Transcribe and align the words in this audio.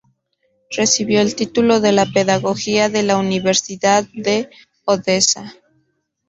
Recibió 0.71 1.21
el 1.21 1.35
título 1.35 1.79
de 1.79 1.91
la 1.91 2.07
pedagogía 2.07 2.89
de 2.89 3.03
la 3.03 3.17
Universidad 3.17 4.05
de 4.15 4.49
Odessa. 4.83 5.53